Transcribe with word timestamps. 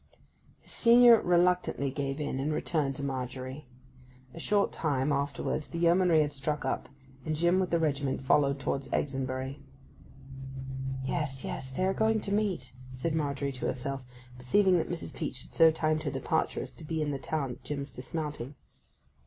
His 0.61 0.71
senior 0.71 1.21
reluctantly 1.21 1.91
gave 1.91 2.19
in 2.19 2.39
and 2.39 2.51
returned 2.51 2.95
to 2.95 3.03
Margery. 3.03 3.67
A 4.33 4.39
short 4.39 4.71
time 4.71 5.11
afterwards 5.11 5.67
the 5.67 5.77
Yeomanry 5.77 6.21
hand 6.21 6.33
struck 6.33 6.65
up, 6.65 6.89
and 7.23 7.35
Jim 7.35 7.59
with 7.59 7.69
the 7.69 7.77
regiment 7.77 8.19
followed 8.19 8.59
towards 8.59 8.89
Exonbury. 8.91 9.59
'Yes, 11.05 11.43
yes; 11.43 11.69
they 11.69 11.85
are 11.85 11.93
going 11.93 12.19
to 12.21 12.33
meet,' 12.33 12.73
said 12.95 13.13
Margery 13.13 13.51
to 13.51 13.67
herself, 13.67 14.03
perceiving 14.39 14.79
that 14.79 14.89
Mrs. 14.89 15.13
Peach 15.13 15.43
had 15.43 15.51
so 15.51 15.69
timed 15.69 16.01
her 16.01 16.09
departure 16.09 16.61
as 16.61 16.73
to 16.73 16.83
be 16.83 16.99
in 17.03 17.11
the 17.11 17.19
town 17.19 17.51
at 17.51 17.63
Jim's 17.63 17.91
dismounting. 17.91 18.55